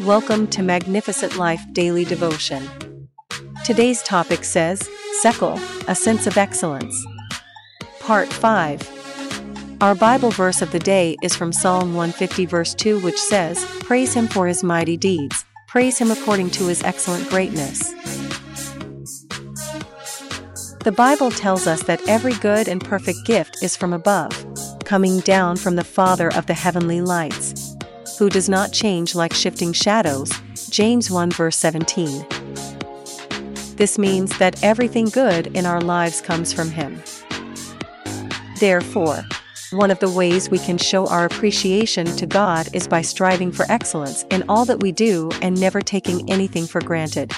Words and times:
Welcome 0.00 0.46
to 0.50 0.62
Magnificent 0.62 1.38
Life 1.38 1.60
Daily 1.72 2.04
Devotion. 2.04 2.62
Today's 3.64 4.00
topic 4.00 4.44
says, 4.44 4.88
Sekel, 5.24 5.58
a 5.88 5.94
sense 5.96 6.28
of 6.28 6.38
excellence. 6.38 7.04
Part 7.98 8.32
5. 8.32 9.78
Our 9.80 9.96
Bible 9.96 10.30
verse 10.30 10.62
of 10.62 10.70
the 10.70 10.78
day 10.78 11.16
is 11.20 11.34
from 11.34 11.52
Psalm 11.52 11.94
150, 11.94 12.46
verse 12.46 12.74
2, 12.74 13.00
which 13.00 13.18
says, 13.18 13.64
Praise 13.80 14.14
him 14.14 14.28
for 14.28 14.46
his 14.46 14.62
mighty 14.62 14.96
deeds, 14.96 15.44
praise 15.66 15.98
him 15.98 16.12
according 16.12 16.50
to 16.50 16.68
his 16.68 16.84
excellent 16.84 17.28
greatness. 17.28 17.92
The 20.84 20.94
Bible 20.96 21.32
tells 21.32 21.66
us 21.66 21.82
that 21.82 22.06
every 22.08 22.34
good 22.34 22.68
and 22.68 22.84
perfect 22.84 23.18
gift 23.26 23.64
is 23.64 23.76
from 23.76 23.92
above, 23.92 24.46
coming 24.84 25.18
down 25.20 25.56
from 25.56 25.74
the 25.74 25.82
Father 25.82 26.32
of 26.34 26.46
the 26.46 26.54
heavenly 26.54 27.00
lights, 27.00 27.67
who 28.18 28.28
does 28.28 28.48
not 28.48 28.72
change 28.72 29.14
like 29.14 29.32
shifting 29.32 29.72
shadows. 29.72 30.30
James 30.70 31.10
1 31.10 31.30
verse 31.30 31.56
17. 31.56 32.26
This 33.76 33.96
means 33.96 34.36
that 34.38 34.60
everything 34.64 35.06
good 35.06 35.46
in 35.56 35.64
our 35.64 35.80
lives 35.80 36.20
comes 36.20 36.52
from 36.52 36.70
Him. 36.70 37.00
Therefore, 38.58 39.22
one 39.70 39.92
of 39.92 40.00
the 40.00 40.10
ways 40.10 40.50
we 40.50 40.58
can 40.58 40.78
show 40.78 41.06
our 41.06 41.26
appreciation 41.26 42.06
to 42.16 42.26
God 42.26 42.68
is 42.72 42.88
by 42.88 43.02
striving 43.02 43.52
for 43.52 43.70
excellence 43.70 44.24
in 44.30 44.42
all 44.48 44.64
that 44.64 44.82
we 44.82 44.90
do 44.90 45.30
and 45.40 45.60
never 45.60 45.80
taking 45.80 46.28
anything 46.28 46.66
for 46.66 46.80
granted. 46.80 47.32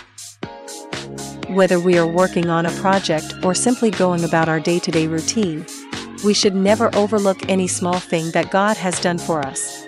Whether 1.49 1.79
we 1.79 1.99
are 1.99 2.07
working 2.07 2.49
on 2.49 2.65
a 2.65 2.71
project 2.81 3.35
or 3.43 3.55
simply 3.55 3.91
going 3.91 4.25
about 4.25 4.49
our 4.49 4.61
day 4.61 4.79
to 4.79 4.91
day 4.91 5.09
routine, 5.09 5.67
we 6.25 6.33
should 6.33 6.55
never 6.55 6.95
overlook 6.95 7.51
any 7.51 7.67
small 7.67 7.99
thing 7.99 8.31
that 8.31 8.51
God 8.51 8.79
has 8.79 8.99
done 9.01 9.19
for 9.19 9.45
us. 9.45 9.80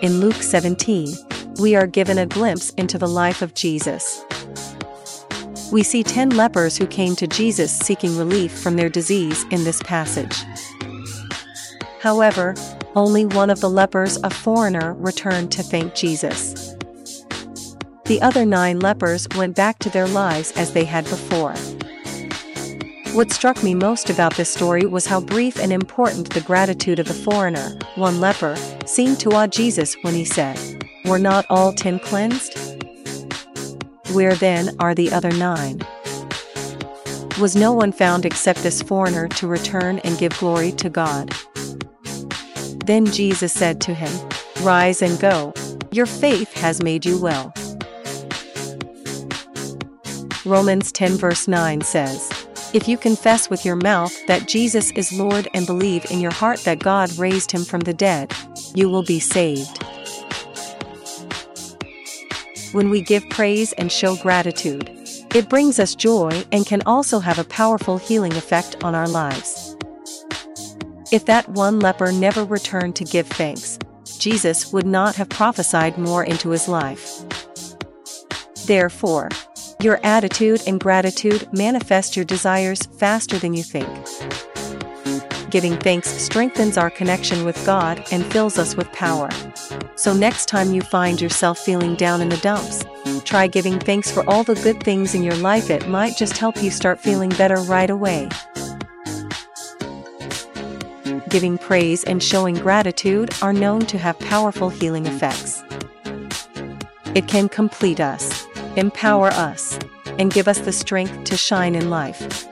In 0.00 0.20
Luke 0.20 0.42
17, 0.42 1.12
we 1.58 1.74
are 1.74 1.88
given 1.88 2.18
a 2.18 2.26
glimpse 2.26 2.70
into 2.70 2.98
the 2.98 3.08
life 3.08 3.42
of 3.42 3.54
Jesus. 3.54 4.24
We 5.72 5.82
see 5.82 6.04
10 6.04 6.30
lepers 6.30 6.78
who 6.78 6.86
came 6.86 7.16
to 7.16 7.26
Jesus 7.26 7.76
seeking 7.76 8.16
relief 8.16 8.56
from 8.56 8.76
their 8.76 8.88
disease 8.88 9.44
in 9.50 9.64
this 9.64 9.82
passage. 9.82 10.44
However, 12.00 12.54
only 12.94 13.24
one 13.24 13.50
of 13.50 13.60
the 13.60 13.68
lepers, 13.68 14.18
a 14.22 14.30
foreigner, 14.30 14.94
returned 14.94 15.50
to 15.52 15.64
thank 15.64 15.96
Jesus. 15.96 16.76
The 18.04 18.20
other 18.22 18.46
nine 18.46 18.78
lepers 18.78 19.26
went 19.36 19.56
back 19.56 19.80
to 19.80 19.90
their 19.90 20.06
lives 20.06 20.52
as 20.52 20.74
they 20.74 20.84
had 20.84 21.06
before. 21.06 21.56
What 23.18 23.32
struck 23.32 23.64
me 23.64 23.74
most 23.74 24.10
about 24.10 24.36
this 24.36 24.48
story 24.48 24.86
was 24.86 25.06
how 25.06 25.20
brief 25.20 25.58
and 25.58 25.72
important 25.72 26.30
the 26.30 26.40
gratitude 26.40 27.00
of 27.00 27.08
the 27.08 27.14
foreigner, 27.14 27.76
one 27.96 28.20
leper, 28.20 28.54
seemed 28.86 29.18
to 29.18 29.32
awe 29.32 29.48
Jesus 29.48 29.96
when 30.02 30.14
he 30.14 30.24
said, 30.24 30.86
Were 31.04 31.18
not 31.18 31.44
all 31.50 31.72
ten 31.72 31.98
cleansed? 31.98 32.56
Where 34.12 34.36
then 34.36 34.76
are 34.78 34.94
the 34.94 35.10
other 35.10 35.32
nine? 35.32 35.80
Was 37.40 37.56
no 37.56 37.72
one 37.72 37.90
found 37.90 38.24
except 38.24 38.62
this 38.62 38.82
foreigner 38.82 39.26
to 39.30 39.48
return 39.48 39.98
and 40.04 40.16
give 40.16 40.38
glory 40.38 40.70
to 40.70 40.88
God? 40.88 41.34
Then 42.86 43.04
Jesus 43.04 43.52
said 43.52 43.80
to 43.80 43.94
him, 43.94 44.12
Rise 44.62 45.02
and 45.02 45.18
go, 45.18 45.52
your 45.90 46.06
faith 46.06 46.54
has 46.58 46.84
made 46.84 47.04
you 47.04 47.20
well. 47.20 47.52
Romans 50.44 50.92
10 50.92 51.16
verse 51.16 51.48
9 51.48 51.80
says, 51.80 52.47
If 52.74 52.86
you 52.86 52.98
confess 52.98 53.48
with 53.48 53.64
your 53.64 53.76
mouth 53.76 54.14
that 54.26 54.46
Jesus 54.46 54.90
is 54.90 55.10
Lord 55.10 55.48
and 55.54 55.64
believe 55.64 56.10
in 56.10 56.20
your 56.20 56.32
heart 56.32 56.60
that 56.64 56.80
God 56.80 57.10
raised 57.16 57.50
him 57.50 57.64
from 57.64 57.80
the 57.80 57.94
dead, 57.94 58.34
you 58.74 58.90
will 58.90 59.02
be 59.02 59.20
saved. 59.20 59.82
When 62.72 62.90
we 62.90 63.00
give 63.00 63.26
praise 63.30 63.72
and 63.72 63.90
show 63.90 64.16
gratitude, 64.16 64.90
it 65.34 65.48
brings 65.48 65.80
us 65.80 65.94
joy 65.94 66.44
and 66.52 66.66
can 66.66 66.82
also 66.84 67.20
have 67.20 67.38
a 67.38 67.44
powerful 67.44 67.96
healing 67.96 68.34
effect 68.34 68.84
on 68.84 68.94
our 68.94 69.08
lives. 69.08 69.74
If 71.10 71.24
that 71.24 71.48
one 71.48 71.80
leper 71.80 72.12
never 72.12 72.44
returned 72.44 72.96
to 72.96 73.04
give 73.04 73.28
thanks, 73.28 73.78
Jesus 74.18 74.74
would 74.74 74.86
not 74.86 75.16
have 75.16 75.30
prophesied 75.30 75.96
more 75.96 76.22
into 76.22 76.50
his 76.50 76.68
life. 76.68 77.22
Therefore, 78.66 79.30
your 79.80 80.00
attitude 80.02 80.60
and 80.66 80.80
gratitude 80.80 81.48
manifest 81.52 82.16
your 82.16 82.24
desires 82.24 82.82
faster 82.98 83.38
than 83.38 83.54
you 83.54 83.62
think. 83.62 83.88
Giving 85.50 85.76
thanks 85.76 86.08
strengthens 86.08 86.76
our 86.76 86.90
connection 86.90 87.44
with 87.44 87.64
God 87.64 88.04
and 88.10 88.26
fills 88.26 88.58
us 88.58 88.76
with 88.76 88.90
power. 88.92 89.30
So, 89.94 90.12
next 90.12 90.46
time 90.46 90.74
you 90.74 90.82
find 90.82 91.20
yourself 91.20 91.58
feeling 91.58 91.94
down 91.94 92.20
in 92.20 92.28
the 92.28 92.36
dumps, 92.38 92.84
try 93.24 93.46
giving 93.46 93.78
thanks 93.78 94.10
for 94.10 94.28
all 94.28 94.42
the 94.42 94.56
good 94.56 94.82
things 94.82 95.14
in 95.14 95.22
your 95.22 95.36
life. 95.36 95.70
It 95.70 95.88
might 95.88 96.16
just 96.16 96.36
help 96.36 96.62
you 96.62 96.70
start 96.70 97.00
feeling 97.00 97.30
better 97.30 97.56
right 97.56 97.88
away. 97.88 98.28
Giving 101.28 101.56
praise 101.56 102.04
and 102.04 102.22
showing 102.22 102.56
gratitude 102.56 103.32
are 103.42 103.52
known 103.52 103.80
to 103.86 103.98
have 103.98 104.18
powerful 104.18 104.70
healing 104.70 105.06
effects. 105.06 105.62
It 107.14 107.26
can 107.26 107.48
complete 107.48 108.00
us 108.00 108.37
empower 108.78 109.28
us, 109.28 109.78
and 110.18 110.32
give 110.32 110.48
us 110.48 110.60
the 110.60 110.72
strength 110.72 111.24
to 111.24 111.36
shine 111.36 111.74
in 111.74 111.90
life. 111.90 112.46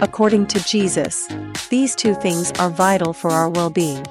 According 0.00 0.46
to 0.48 0.64
Jesus, 0.64 1.28
these 1.68 1.94
two 1.94 2.14
things 2.14 2.50
are 2.52 2.70
vital 2.70 3.12
for 3.12 3.30
our 3.30 3.48
well 3.48 3.70
being. 3.70 4.04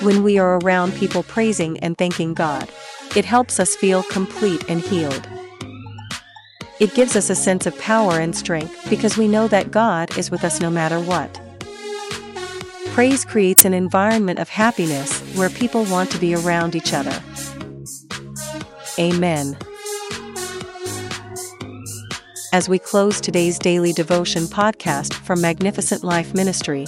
When 0.00 0.22
we 0.22 0.38
are 0.38 0.58
around 0.58 0.94
people 0.94 1.22
praising 1.22 1.78
and 1.80 1.98
thanking 1.98 2.34
God, 2.34 2.70
it 3.16 3.24
helps 3.24 3.58
us 3.58 3.74
feel 3.74 4.02
complete 4.04 4.64
and 4.68 4.80
healed. 4.80 5.26
It 6.78 6.94
gives 6.94 7.16
us 7.16 7.30
a 7.30 7.34
sense 7.34 7.66
of 7.66 7.76
power 7.80 8.20
and 8.20 8.36
strength 8.36 8.88
because 8.88 9.16
we 9.16 9.26
know 9.26 9.48
that 9.48 9.72
God 9.72 10.16
is 10.16 10.30
with 10.30 10.44
us 10.44 10.60
no 10.60 10.70
matter 10.70 11.00
what. 11.00 11.40
Praise 12.92 13.24
creates 13.24 13.64
an 13.64 13.74
environment 13.74 14.38
of 14.38 14.48
happiness 14.48 15.20
where 15.36 15.50
people 15.50 15.84
want 15.86 16.10
to 16.12 16.18
be 16.18 16.34
around 16.34 16.76
each 16.76 16.92
other. 16.92 17.20
Amen. 18.98 19.56
As 22.52 22.68
we 22.68 22.78
close 22.78 23.20
today's 23.20 23.58
daily 23.58 23.92
devotion 23.92 24.44
podcast 24.44 25.14
from 25.14 25.40
Magnificent 25.40 26.02
Life 26.02 26.34
Ministry, 26.34 26.86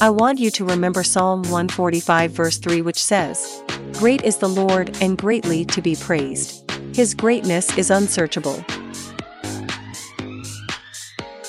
I 0.00 0.10
want 0.10 0.38
you 0.38 0.50
to 0.50 0.64
remember 0.64 1.02
Psalm 1.02 1.42
145, 1.42 2.32
verse 2.32 2.58
3, 2.58 2.82
which 2.82 3.02
says, 3.02 3.62
Great 3.92 4.24
is 4.24 4.36
the 4.36 4.48
Lord 4.48 4.94
and 5.00 5.16
greatly 5.16 5.64
to 5.66 5.80
be 5.80 5.96
praised. 5.96 6.70
His 6.94 7.14
greatness 7.14 7.78
is 7.78 7.90
unsearchable. 7.90 8.62